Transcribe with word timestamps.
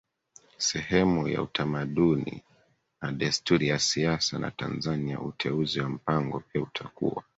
sehemu 0.57 1.27
ya 1.27 1.41
utamaduni 1.41 2.43
na 3.01 3.11
desturi 3.11 3.67
ya 3.67 3.79
siasa 3.79 4.39
za 4.39 4.51
TanzaniaUteuzi 4.51 5.79
wa 5.79 5.89
Mpango 5.89 6.39
pia 6.39 6.61
utakuwa 6.61 7.23